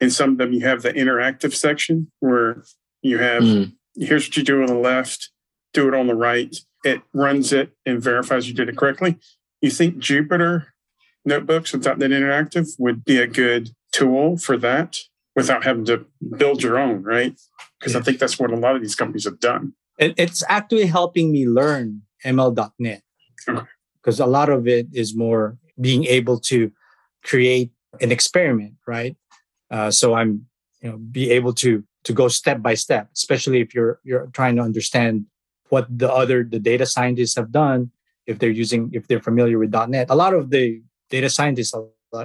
[0.00, 2.64] In some of them, you have the interactive section where
[3.02, 3.72] you have mm.
[3.94, 5.30] here's what you do on the left,
[5.72, 6.54] do it on the right.
[6.84, 9.18] It runs it and verifies you did it correctly.
[9.60, 10.66] You think Jupyter
[11.24, 14.98] notebooks without that interactive would be a good tool for that
[15.36, 16.04] without having to
[16.36, 17.38] build your own, right?
[17.78, 18.00] Because yeah.
[18.00, 19.74] I think that's what a lot of these companies have done.
[19.98, 23.02] It's actually helping me learn ML.NET
[23.46, 24.24] because okay.
[24.24, 26.72] a lot of it is more being able to
[27.24, 29.16] create an experiment, right?
[29.70, 30.46] Uh, so I'm,
[30.80, 34.56] you know, be able to to go step by step, especially if you're you're trying
[34.56, 35.26] to understand
[35.68, 37.90] what the other the data scientists have done
[38.26, 40.10] if they're using if they're familiar with .NET.
[40.10, 41.74] A lot of the data scientists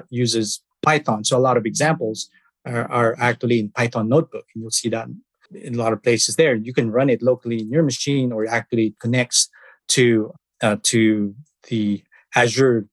[0.10, 2.30] uses Python, so a lot of examples
[2.66, 5.08] are, are actually in Python Notebook, and you'll see that
[5.54, 6.56] in a lot of places there.
[6.56, 9.50] You can run it locally in your machine, or actually connects
[9.90, 11.36] to uh, to
[11.70, 12.04] the
[12.36, 12.88] Azure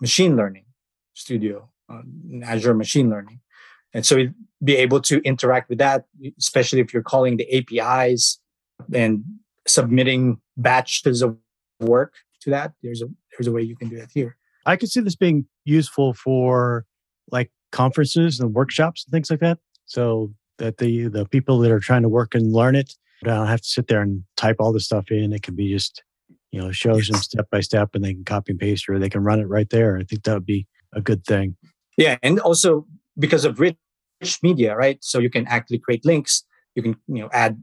[0.00, 0.64] Machine Learning
[1.18, 2.02] Studio, uh,
[2.42, 3.40] Azure Machine Learning,
[3.92, 4.28] and so
[4.62, 6.04] be able to interact with that,
[6.38, 8.38] especially if you're calling the APIs
[8.92, 9.24] and
[9.66, 11.36] submitting batches of
[11.80, 12.72] work to that.
[12.82, 14.36] There's a there's a way you can do that here.
[14.66, 16.84] I could see this being useful for
[17.30, 19.58] like conferences and workshops and things like that.
[19.86, 23.62] So that the the people that are trying to work and learn it don't have
[23.62, 25.32] to sit there and type all this stuff in.
[25.32, 26.02] It can be just
[26.50, 29.10] you know, shows them step by step and they can copy and paste or they
[29.10, 29.98] can run it right there.
[29.98, 31.56] I think that would be a good thing.
[31.96, 32.16] Yeah.
[32.22, 32.86] And also
[33.18, 33.76] because of rich
[34.42, 34.98] media, right?
[35.02, 37.62] So you can actually create links, you can, you know, add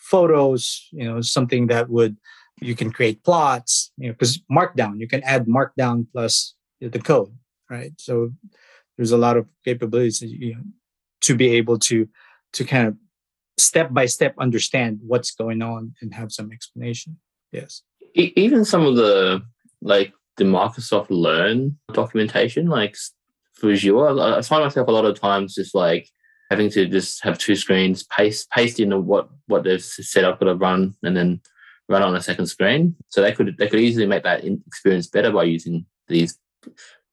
[0.00, 2.16] photos, you know, something that would,
[2.60, 7.34] you can create plots, you know, because markdown, you can add markdown plus the code,
[7.70, 7.92] right?
[7.98, 8.30] So
[8.96, 10.62] there's a lot of capabilities you know,
[11.22, 12.08] to be able to,
[12.54, 12.96] to kind of
[13.58, 17.18] step by step understand what's going on and have some explanation.
[17.52, 17.82] Yes.
[18.14, 19.42] Even some of the
[19.82, 22.96] like the Microsoft Learn documentation, like
[23.54, 26.08] for Azure, I find myself a lot of times just like
[26.50, 30.54] having to just have two screens, paste paste in what what they've set up to
[30.54, 31.40] run, and then
[31.88, 32.94] run on a second screen.
[33.08, 36.38] So they could they could easily make that experience better by using these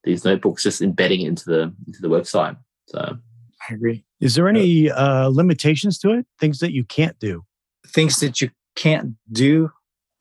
[0.03, 2.57] these notebooks, just embedding it into the into the website.
[2.87, 3.17] So
[3.69, 4.05] I agree.
[4.19, 6.25] Is there any uh, limitations to it?
[6.39, 7.43] Things that you can't do?
[7.87, 9.69] Things that you can't do.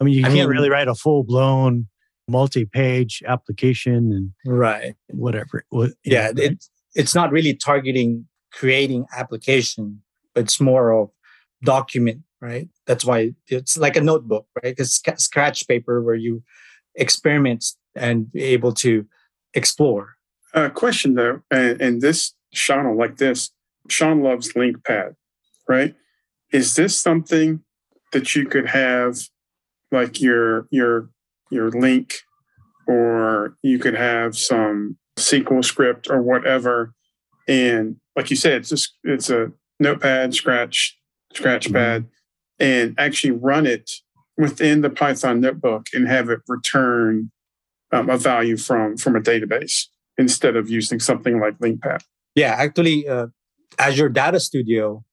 [0.00, 1.88] I mean, you I can't mean, really write a full blown
[2.32, 5.64] multi-page application and right whatever.
[6.04, 6.64] yeah, know, right?
[6.94, 10.02] it's not really targeting creating application,
[10.34, 11.10] but it's more of
[11.64, 12.68] document, right?
[12.86, 14.74] That's why it's like a notebook, right?
[14.76, 16.42] It's scratch paper where you
[16.94, 17.64] experiment
[17.94, 19.06] and be able to
[19.54, 20.16] explore.
[20.54, 23.50] A uh, question though, and, and this Sean like this.
[23.88, 25.14] Sean loves LINQPad,
[25.68, 25.94] right?
[26.52, 27.62] Is this something
[28.12, 29.18] that you could have
[29.90, 31.08] like your your
[31.52, 32.12] your LINQ
[32.86, 36.94] or you could have some SQL script or whatever.
[37.48, 40.98] And like you said, it's just it's a notepad, scratch,
[41.32, 41.74] scratch mm-hmm.
[41.74, 42.06] pad,
[42.58, 43.90] and actually run it
[44.36, 47.30] within the Python notebook and have it return
[47.92, 49.86] um, a value from from a database
[50.18, 52.00] instead of using something like LINQPad.
[52.34, 53.26] Yeah, actually, uh,
[53.78, 55.04] Azure Data Studio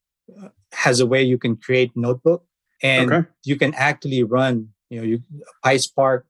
[0.41, 2.45] uh, has a way you can create notebook,
[2.82, 3.28] and okay.
[3.43, 5.19] you can actually run you know you
[5.65, 6.23] PySpark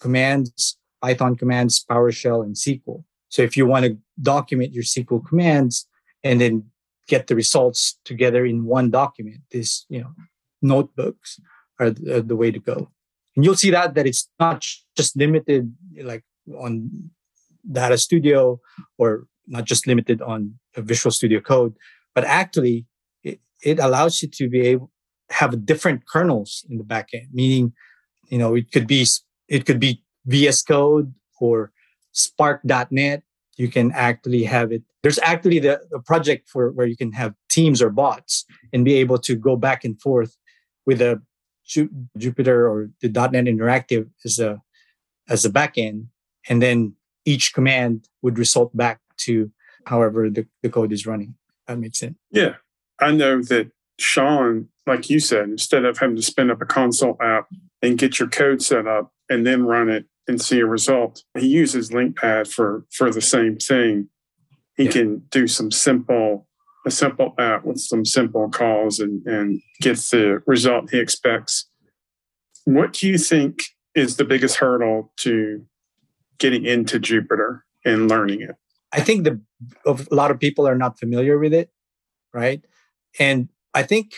[0.00, 3.04] commands, Python commands, PowerShell, and SQL.
[3.28, 5.86] So if you want to document your SQL commands
[6.24, 6.64] and then
[7.08, 10.12] get the results together in one document, this you know
[10.62, 11.40] notebooks
[11.78, 12.90] are the, the way to go.
[13.36, 14.64] And you'll see that that it's not
[14.96, 16.24] just limited like
[16.58, 17.10] on
[17.70, 18.60] Data Studio
[18.96, 21.74] or not just limited on Visual Studio Code,
[22.14, 22.86] but actually
[23.22, 24.90] it, it allows you to be able
[25.30, 27.72] have different kernels in the backend, meaning
[28.28, 29.06] you know it could be
[29.48, 31.72] it could be VS Code or
[32.12, 33.22] Spark.net.
[33.56, 34.82] You can actually have it.
[35.02, 38.94] There's actually the, the project for where you can have teams or bots and be
[38.94, 40.36] able to go back and forth
[40.86, 41.20] with a
[41.68, 44.62] Jupyter or the .NET Interactive as a
[45.28, 46.06] as a backend,
[46.48, 46.94] and then
[47.26, 49.50] each command would result back to
[49.84, 51.34] however the, the code is running.
[51.66, 52.16] That makes sense.
[52.30, 52.54] Yeah,
[52.98, 57.18] I know that Sean, like you said, instead of having to spin up a console
[57.20, 57.48] app
[57.82, 61.24] and get your code set up and then run it and see a result.
[61.38, 64.08] He uses LINQPad for for the same thing.
[64.76, 64.90] He yeah.
[64.90, 66.46] can do some simple
[66.86, 71.68] a simple app with some simple calls and and get the result he expects.
[72.64, 73.64] What do you think
[73.94, 75.64] is the biggest hurdle to
[76.38, 78.56] getting into Jupyter and learning it?
[78.92, 79.40] I think the
[79.86, 81.70] a lot of people are not familiar with it,
[82.32, 82.62] right?
[83.18, 84.14] And I think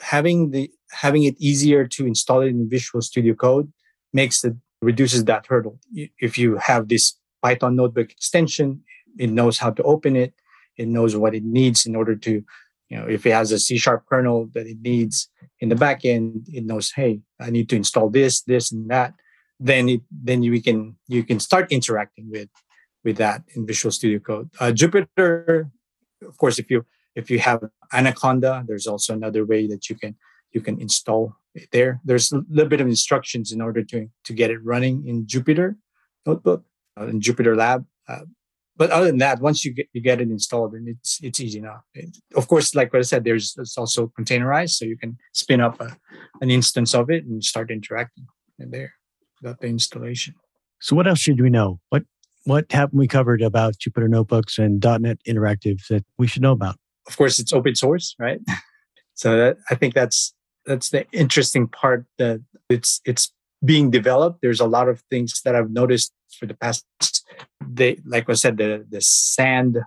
[0.00, 3.72] having the having it easier to install it in Visual Studio Code
[4.12, 5.78] makes it reduces that hurdle.
[6.18, 8.82] If you have this Python notebook extension,
[9.18, 10.34] it knows how to open it.
[10.76, 12.44] It knows what it needs in order to,
[12.88, 15.28] you know, if it has a C sharp kernel that it needs
[15.60, 19.14] in the backend, it knows, hey, I need to install this, this, and that.
[19.60, 22.48] Then it then you can you can start interacting with
[23.02, 24.50] with that in Visual Studio Code.
[24.60, 25.68] Uh, Jupyter,
[26.22, 30.14] of course, if you if you have Anaconda, there's also another way that you can
[30.52, 31.34] you can install
[31.72, 32.00] there.
[32.04, 35.76] There's a little bit of instructions in order to, to get it running in Jupyter
[36.26, 36.64] Notebook,
[36.98, 37.84] uh, in Jupyter Lab.
[38.08, 38.20] Uh,
[38.76, 41.58] but other than that, once you get you get it installed, and it's it's easy
[41.58, 41.82] enough.
[41.94, 45.60] It, of course, like what I said, there's it's also containerized, so you can spin
[45.60, 45.96] up a,
[46.40, 48.94] an instance of it and start interacting in there
[49.42, 50.36] without the installation.
[50.80, 51.80] So, what else should we know?
[51.88, 52.04] What
[52.44, 56.76] what haven't we covered about Jupyter Notebooks and .NET Interactive that we should know about?
[57.08, 58.40] Of course, it's open source, right?
[59.14, 60.34] so that, I think that's
[60.68, 63.32] that's the interesting part that it's it's
[63.64, 64.40] being developed.
[64.42, 66.84] There's a lot of things that I've noticed for the past.
[67.66, 69.78] They like I said, the the sand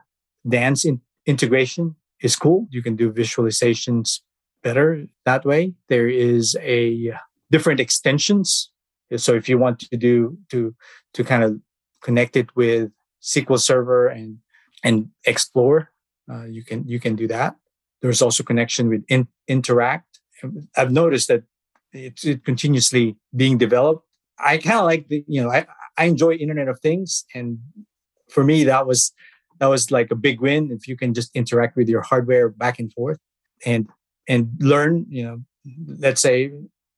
[0.47, 2.67] dance in, integration is cool.
[2.71, 4.19] You can do visualizations
[4.63, 5.75] better that way.
[5.87, 7.13] There is a
[7.51, 8.71] different extensions.
[9.15, 10.75] So if you want to do to
[11.13, 11.59] to kind of
[12.01, 12.91] connect it with
[13.21, 14.39] SQL Server and
[14.83, 15.91] and explore,
[16.31, 17.55] uh, you can you can do that.
[18.01, 20.11] There's also connection with in, Interact
[20.77, 21.43] I've noticed that
[21.93, 24.06] it's it continuously being developed.
[24.39, 25.65] I kind of like the, you know, I,
[25.97, 27.25] I enjoy Internet of Things.
[27.36, 27.60] And
[28.30, 29.12] for me, that was,
[29.60, 30.71] that was like a big win.
[30.71, 33.19] If you can just interact with your hardware back and forth
[33.65, 33.88] and,
[34.27, 35.41] and learn, you know,
[35.99, 36.51] let's say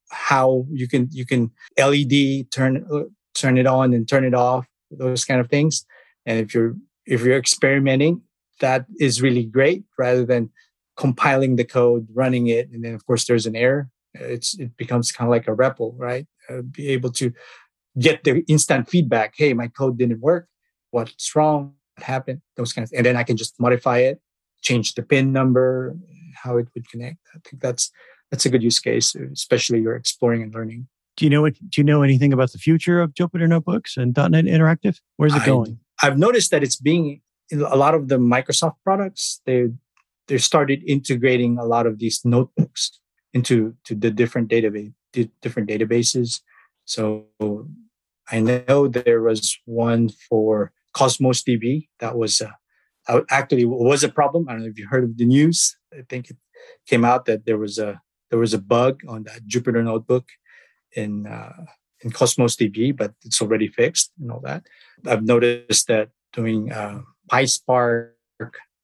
[0.10, 5.26] how you can, you can LED turn, turn it on and turn it off, those
[5.26, 5.86] kind of things.
[6.26, 6.76] And if you're,
[7.06, 8.22] if you're experimenting,
[8.60, 10.52] that is really great rather than
[10.98, 12.70] compiling the code, running it.
[12.72, 13.90] And then of course there's an error.
[14.14, 16.28] It's, it becomes kind of like a REPL, right?
[16.50, 17.34] uh, be able to
[18.00, 19.34] get the instant feedback.
[19.36, 20.48] Hey, my code didn't work.
[20.92, 21.74] What's wrong?
[21.96, 22.42] What happened?
[22.58, 24.20] Those kinds, of, and then I can just modify it,
[24.62, 25.96] change the pin number,
[26.36, 27.18] how it would connect.
[27.36, 27.92] I think that's
[28.32, 30.88] that's a good use case, especially you're exploring and learning.
[31.18, 31.54] Do you know what?
[31.54, 35.00] Do you know anything about the future of Jupyter Notebooks and .NET Interactive?
[35.18, 35.80] Where's it going?
[36.02, 39.40] I, I've noticed that it's being a lot of the Microsoft products.
[39.46, 39.70] They
[40.28, 43.00] they started integrating a lot of these notebooks
[43.34, 44.94] into to the different database
[45.42, 46.42] different databases.
[46.86, 47.28] So
[48.32, 54.48] I know there was one for Cosmos DB that was uh, actually was a problem.
[54.48, 55.78] I don't know if you heard of the news.
[55.94, 56.38] I think it
[56.88, 60.26] came out that there was a there was a bug on that Jupyter notebook
[60.96, 61.66] in uh,
[62.02, 64.64] in Cosmos DB, but it's already fixed and all that.
[65.06, 68.12] I've noticed that doing uh, PySpark,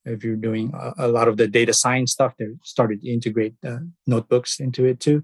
[0.06, 3.56] if you're doing a, a, lot of the data science stuff, they started to integrate
[3.68, 5.24] uh, notebooks into it too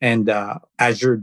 [0.00, 1.20] and uh, Azure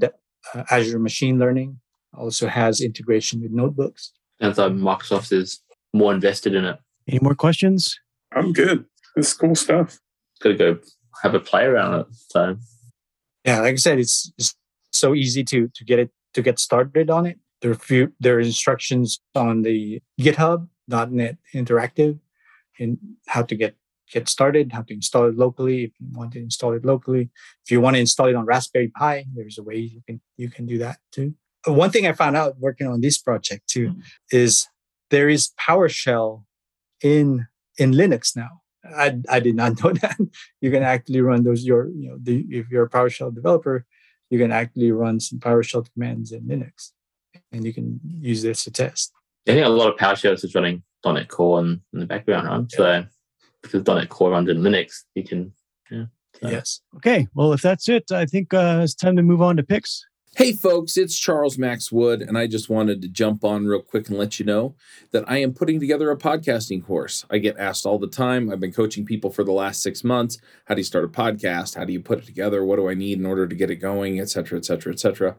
[0.53, 1.79] uh, Azure Machine Learning
[2.13, 4.13] also has integration with notebooks.
[4.39, 5.61] And so Microsoft is
[5.93, 6.77] more invested in it.
[7.07, 7.97] Any more questions?
[8.31, 8.85] I'm good.
[9.15, 9.99] This is cool stuff.
[10.41, 10.79] Got to go
[11.21, 12.07] have a play around it.
[12.29, 12.57] So
[13.45, 14.55] yeah, like I said, it's, it's
[14.91, 17.39] so easy to to get it to get started on it.
[17.61, 22.19] There are few there are instructions on the GitHub .NET interactive
[22.79, 23.75] in how to get
[24.11, 25.85] get started, how to install it locally.
[25.85, 27.29] If you want to install it locally,
[27.63, 30.49] if you want to install it on Raspberry Pi, there's a way you can you
[30.49, 31.33] can do that too.
[31.65, 34.01] One thing I found out working on this project too mm-hmm.
[34.31, 34.67] is
[35.09, 36.43] there is PowerShell
[37.01, 38.61] in in Linux now.
[38.83, 40.17] I, I did not know that
[40.61, 43.85] you can actually run those your you know the, if you're a PowerShell developer,
[44.29, 46.91] you can actually run some PowerShell commands in Linux,
[47.51, 49.13] and you can use this to test.
[49.47, 52.65] I think a lot of PowerShell is running .NET Core in, in the background, right?
[52.77, 53.03] Yeah.
[53.03, 53.05] So
[53.61, 55.53] because .NET Core runs in Linux, you can.
[55.89, 56.05] Yeah,
[56.41, 56.49] so.
[56.49, 56.81] Yes.
[56.97, 57.27] Okay.
[57.33, 60.05] Well, if that's it, I think uh, it's time to move on to picks.
[60.35, 64.09] Hey, folks, it's Charles Max Wood, and I just wanted to jump on real quick
[64.09, 64.73] and let you know
[65.11, 67.23] that I am putting together a podcasting course.
[67.29, 68.49] I get asked all the time.
[68.49, 70.39] I've been coaching people for the last six months.
[70.65, 71.75] How do you start a podcast?
[71.75, 72.65] How do you put it together?
[72.65, 74.99] What do I need in order to get it going, et cetera, et cetera, et
[74.99, 75.35] cetera.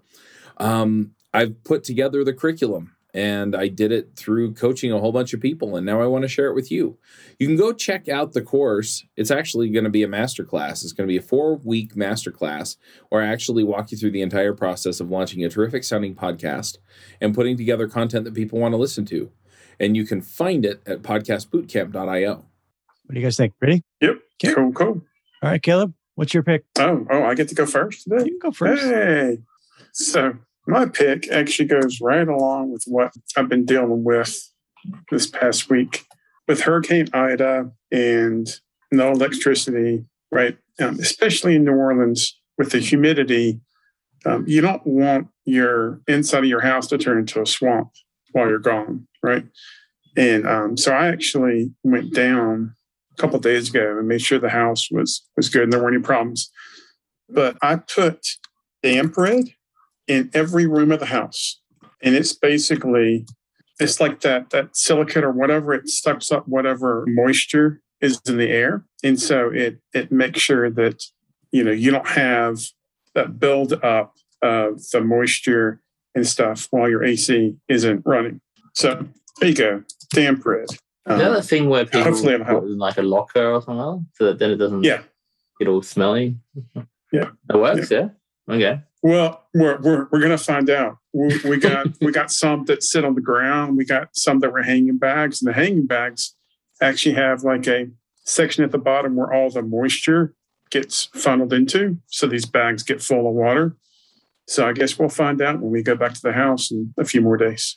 [0.59, 5.33] Um, I've put together the curriculum and I did it through coaching a whole bunch
[5.33, 5.77] of people.
[5.77, 6.99] And now I want to share it with you.
[7.39, 9.05] You can go check out the course.
[9.17, 10.83] It's actually going to be a masterclass.
[10.83, 12.77] It's going to be a four week masterclass
[13.09, 16.79] where I actually walk you through the entire process of launching a terrific sounding podcast
[17.21, 19.31] and putting together content that people want to listen to.
[19.79, 22.35] And you can find it at podcastbootcamp.io.
[22.35, 23.53] What do you guys think?
[23.61, 23.83] Ready?
[24.01, 24.19] Yep.
[24.43, 24.55] Okay.
[24.55, 25.03] Cool, cool.
[25.43, 26.65] All right, Caleb, what's your pick?
[26.79, 28.25] Oh, oh, I get to go first today?
[28.25, 28.83] You can go first.
[28.83, 29.39] Hey.
[29.93, 30.35] So
[30.67, 34.51] my pick actually goes right along with what I've been dealing with
[35.11, 36.05] this past week
[36.49, 38.49] with Hurricane Ida and
[38.93, 40.57] no electricity, right?
[40.81, 43.61] Um, especially in New Orleans with the humidity.
[44.27, 47.91] Um, you don't want your inside of your house to turn into a swamp
[48.33, 49.45] while you're gone, right?
[50.17, 52.75] And um, so I actually went down
[53.17, 55.97] a couple days ago and made sure the house was was good and there weren't
[55.97, 56.51] any problems.
[57.29, 58.27] But I put
[58.85, 59.55] DampRid
[60.07, 61.61] in every room of the house.
[62.03, 63.27] And it's basically,
[63.81, 68.51] it's like that, that silicate or whatever, it sucks up whatever moisture is in the
[68.51, 68.85] air.
[69.03, 71.03] And so it, it makes sure that,
[71.51, 72.59] you know, you don't have
[73.15, 75.81] that build up of the moisture
[76.15, 78.41] and stuff while your AC isn't running.
[78.75, 79.07] So
[79.41, 80.77] there you go, DampRid.
[81.07, 84.39] Um, the other thing where people hopefully put like a locker or something so that
[84.39, 85.03] then it doesn't yeah.
[85.59, 86.37] get all smelly.
[87.13, 87.31] Yeah.
[87.51, 88.09] It works, yeah.
[88.49, 88.55] yeah?
[88.55, 88.81] Okay.
[89.05, 90.97] Well, we're we're, we're gonna find out.
[91.13, 93.77] We, we got we got some that sit on the ground.
[93.77, 96.35] We got some that were hanging bags, and the hanging bags
[96.81, 97.89] actually have like a
[98.25, 100.35] section at the bottom where all the moisture
[100.71, 101.99] gets funneled into.
[102.07, 103.77] So these bags get full of water.
[104.49, 107.05] So I guess we'll find out when we go back to the house in a
[107.05, 107.77] few more days.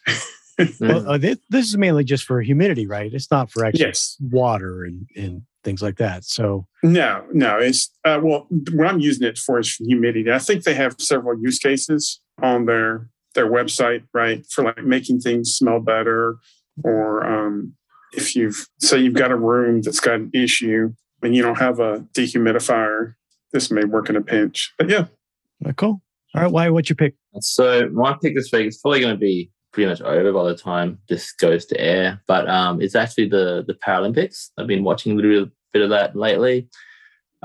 [0.80, 3.14] well, uh, this, this, is mainly just for humidity, right?
[3.14, 4.16] It's not for actual yes.
[4.22, 6.24] water and, and things like that.
[6.24, 10.32] So no, no, it's uh, well, what I'm using it for is humidity.
[10.32, 15.20] I think they have several use cases on their their website, right, for like making
[15.20, 16.38] things smell better,
[16.84, 17.74] or um,
[18.14, 21.80] if you've say you've got a room that's got an issue and you don't have
[21.80, 23.14] a dehumidifier,
[23.52, 24.74] this may work in a pinch.
[24.78, 25.06] But yeah,
[25.76, 26.02] cool.
[26.36, 26.70] All right, Wai?
[26.70, 27.16] What's your pick?
[27.40, 30.58] So my pick this week is probably going to be pretty much over by the
[30.58, 32.20] time this goes to air.
[32.26, 34.50] But um, it's actually the the Paralympics.
[34.58, 36.68] I've been watching a little bit of that lately.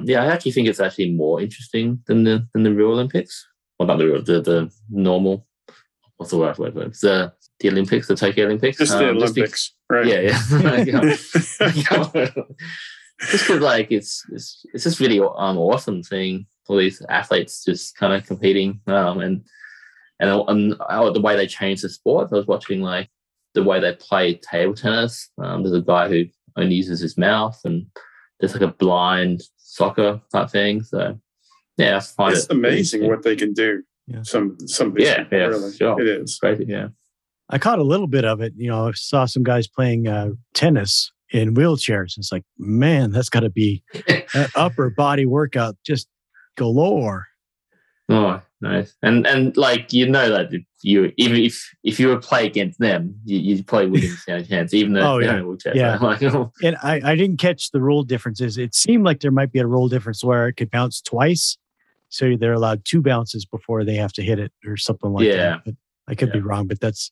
[0.02, 3.46] Yeah, I actually think it's actually more interesting than the than the real Olympics.
[3.78, 5.46] Well, not the real, the the normal.
[6.16, 6.56] What's the word?
[6.56, 8.78] The the Olympics, the Tokyo Olympics.
[8.78, 10.06] Just the Um, Olympics, right?
[10.06, 10.38] yeah, yeah.
[13.30, 17.94] just because like it's, it's it's just really um awesome seeing all these athletes just
[17.96, 19.44] kind of competing um and
[20.20, 22.28] and and how the way they change the sport.
[22.32, 23.08] I was watching like
[23.54, 25.30] the way they play table tennis.
[25.38, 26.24] Um, there's a guy who
[26.56, 27.86] only uses his mouth, and
[28.40, 30.82] there's like a blind soccer type thing.
[30.82, 31.18] So
[31.76, 33.08] yeah, I find it's it amazing interesting.
[33.08, 33.82] what they can do.
[34.06, 34.22] Yeah.
[34.22, 35.72] Some some Yeah, people, yeah, really.
[35.76, 36.00] sure.
[36.00, 36.38] It is.
[36.38, 36.64] crazy.
[36.68, 36.88] Yeah,
[37.48, 38.52] I caught a little bit of it.
[38.56, 42.18] You know, I saw some guys playing uh, tennis in wheelchairs.
[42.18, 43.82] It's like, man, that's got to be
[44.34, 46.08] an upper body workout just
[46.56, 47.26] galore.
[48.08, 48.94] Oh, nice.
[49.02, 52.78] And and like you know that if you even if if you would play against
[52.78, 55.34] them, you, you probably wouldn't stand a chance, even though Oh, yeah.
[55.34, 55.76] in a wheelchair.
[55.76, 55.98] Yeah.
[56.02, 56.20] Like,
[56.62, 58.58] And I, I didn't catch the rule differences.
[58.58, 61.56] It seemed like there might be a rule difference where it could bounce twice.
[62.08, 65.36] So they're allowed two bounces before they have to hit it or something like Yeah.
[65.36, 65.64] that.
[65.64, 65.74] But
[66.08, 67.10] I could be wrong, but that's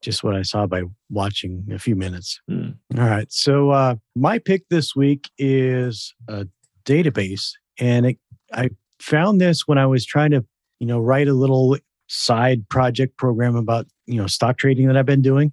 [0.00, 2.40] just what I saw by watching a few minutes.
[2.48, 2.70] Hmm.
[2.96, 3.30] All right.
[3.30, 6.46] So uh, my pick this week is a
[6.86, 8.18] database, and it,
[8.52, 8.70] I
[9.00, 10.44] found this when I was trying to,
[10.80, 11.76] you know, write a little
[12.08, 15.52] side project program about you know stock trading that I've been doing.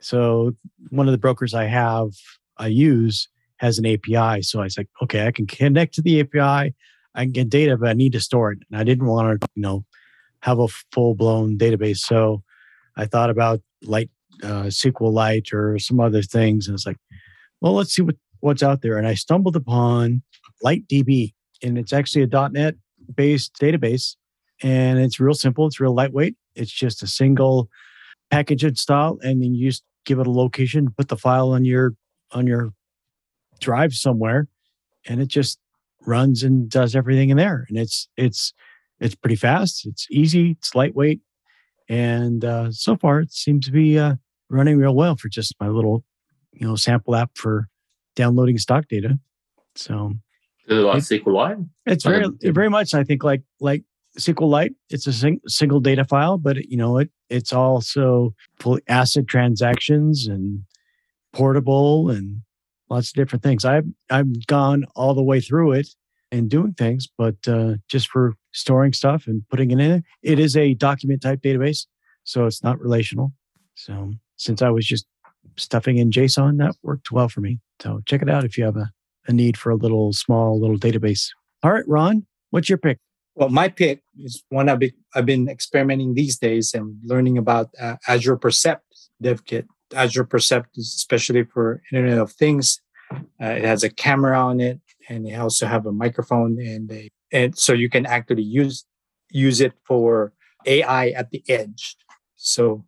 [0.00, 0.52] So
[0.90, 2.10] one of the brokers I have,
[2.58, 4.42] I use has an API.
[4.42, 6.74] So I was like, okay, I can connect to the API.
[7.14, 8.58] I can get data, but I need to store it.
[8.70, 9.84] And I didn't want to, you know,
[10.40, 11.98] have a full blown database.
[11.98, 12.42] So
[12.96, 14.10] I thought about light
[14.42, 16.68] uh, SQLite or some other things.
[16.68, 16.98] And it's like,
[17.60, 18.98] well, let's see what, what's out there.
[18.98, 20.22] And I stumbled upon
[20.62, 21.32] LiteDB,
[21.62, 22.74] and it's actually a .NET
[23.14, 24.16] based database,
[24.62, 25.66] and it's real simple.
[25.66, 26.36] It's real lightweight.
[26.54, 27.68] It's just a single
[28.30, 31.94] package install, and then you just give it a location, put the file on your
[32.32, 32.70] on your
[33.60, 34.48] drive somewhere,
[35.06, 35.58] and it just
[36.06, 37.66] runs and does everything in there.
[37.68, 38.52] And it's it's
[39.00, 39.86] it's pretty fast.
[39.86, 40.52] It's easy.
[40.52, 41.20] It's lightweight,
[41.88, 44.14] and uh, so far it seems to be uh,
[44.48, 46.04] running real well for just my little
[46.52, 47.68] you know sample app for
[48.14, 49.18] downloading stock data.
[49.74, 50.14] So
[50.66, 51.68] Is it like SQLite?
[51.86, 53.84] it's very a- very much I think like like
[54.18, 54.74] SQLite.
[54.90, 60.26] It's a sing, single data file, but you know it it's also full ACID transactions
[60.26, 60.62] and
[61.32, 62.42] portable and
[62.88, 63.64] lots of different things.
[63.64, 65.88] I've I've gone all the way through it
[66.32, 70.56] and doing things, but uh, just for storing stuff and putting it in, it is
[70.56, 71.86] a document type database,
[72.24, 73.32] so it's not relational.
[73.74, 75.06] So since I was just
[75.56, 77.60] stuffing in JSON, that worked well for me.
[77.80, 78.90] So check it out if you have a,
[79.28, 81.28] a need for a little small little database.
[81.62, 82.98] All right, Ron, what's your pick?
[83.34, 87.68] Well, my pick is one I've been, I've been experimenting these days and learning about
[87.78, 88.82] uh, Azure Percept
[89.20, 89.66] Dev Kit.
[89.94, 92.80] Azure Percept is especially for Internet of Things.
[93.12, 97.56] Uh, it has a camera on it, and they also have a microphone, and and
[97.56, 98.84] so you can actually use
[99.30, 100.32] use it for
[100.66, 101.96] AI at the edge.
[102.36, 102.84] So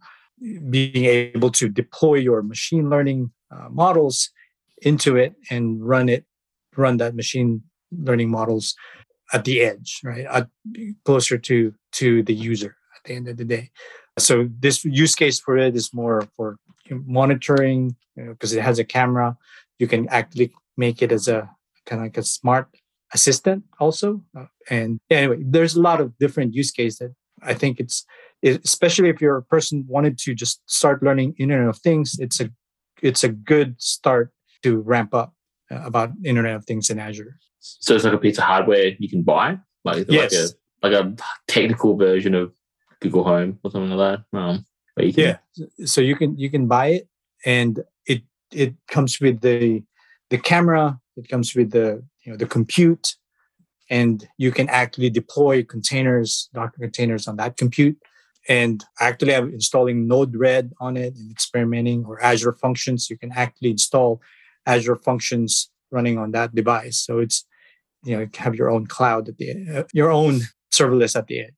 [0.71, 4.31] being able to deploy your machine learning uh, models
[4.83, 6.25] into it and run it,
[6.79, 8.75] run that machine learning models
[9.33, 10.27] at the edge, right?
[10.27, 10.49] At,
[11.05, 13.71] closer to to the user at the end of the day.
[14.19, 16.57] So this use case for it is more for
[16.91, 19.37] monitoring because it has a camera.
[19.79, 21.51] You can actually make it as a
[21.87, 22.69] kind of like a smart
[23.13, 24.23] assistant also.
[24.69, 28.05] And anyway, there's a lot of different use cases that I think it's
[28.43, 32.17] especially if you're a person wanted to just start learning Internet of Things.
[32.19, 32.51] It's a
[33.03, 35.33] it's a good start to ramp up
[35.71, 37.39] about Internet of Things in Azure.
[37.61, 40.33] So it's like a piece of hardware you can buy, like Yes.
[40.83, 41.17] like a like a
[41.49, 42.53] technical version of
[43.01, 44.39] Google Home or something like that.
[44.39, 44.65] Um,
[44.97, 45.37] can, Yeah.
[45.85, 47.09] So you can you can buy it,
[47.45, 49.83] and it it comes with the
[50.31, 50.99] the camera.
[51.17, 53.17] It comes with the you know the compute,
[53.91, 57.97] and you can actually deploy containers, Docker containers on that compute.
[58.49, 63.11] And actually, I'm installing Node-RED on it and experimenting, or Azure Functions.
[63.11, 64.23] You can actually install
[64.69, 66.99] Azure Functions running on that device.
[66.99, 67.45] So it's
[68.05, 70.43] you know have your own cloud at the uh, your own
[70.73, 71.53] serverless at the end.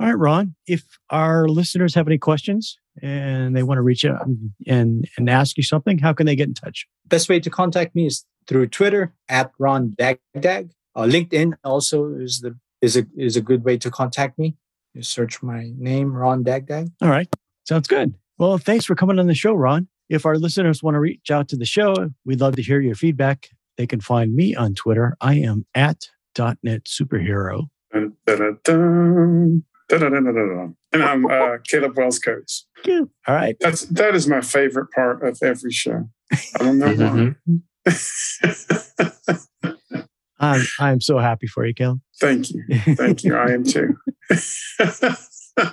[0.00, 0.54] All right, Ron.
[0.66, 4.26] If our listeners have any questions and they want to reach out
[4.66, 6.88] and and ask you something, how can they get in touch?
[7.06, 10.70] best way to contact me is through Twitter at Ron Dagdag.
[10.96, 14.56] Uh, LinkedIn also is the is a is a good way to contact me.
[14.94, 16.90] You search my name, Ron Dagdag.
[17.02, 17.28] All right,
[17.68, 18.14] sounds good.
[18.38, 19.88] Well, thanks for coming on the show, Ron.
[20.10, 21.94] If our listeners want to reach out to the show,
[22.24, 23.48] we'd love to hear your feedback.
[23.78, 25.16] They can find me on Twitter.
[25.20, 27.68] I am at .NET Superhero.
[27.92, 29.64] Dun, dun, dun, dun.
[29.88, 30.68] Da-da-da-da-da-da.
[30.92, 32.66] And I'm uh, Caleb Wells Codes.
[32.88, 33.56] All right.
[33.60, 36.08] That's that is my favorite part of every show.
[36.32, 37.34] I don't know why.
[37.48, 37.62] Mhm.
[40.40, 42.00] I'm I'm so happy for you, Kel.
[42.20, 42.64] Thank you.
[42.94, 43.36] Thank you.
[43.36, 43.96] I am too.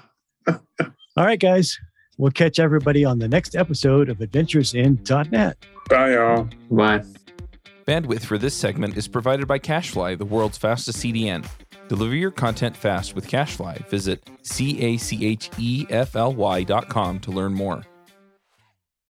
[1.16, 1.78] All right, guys.
[2.18, 5.00] We'll catch everybody on the next episode of Adventures in
[5.32, 5.58] .NET.
[5.90, 6.50] Bye, y'all.
[6.72, 7.04] Bye.
[7.88, 11.48] Bandwidth for this segment is provided by CacheFly, the world's fastest CDN.
[11.88, 13.88] Deliver your content fast with CacheFly.
[13.88, 17.84] Visit C A C H E F L Y dot com to learn more.